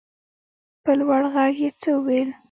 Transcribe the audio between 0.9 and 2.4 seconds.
لوړ غږ يې څه وويل.